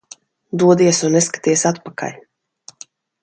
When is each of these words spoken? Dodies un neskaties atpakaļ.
Dodies 0.61 1.01
un 1.09 1.13
neskaties 1.17 1.65
atpakaļ. 1.71 2.17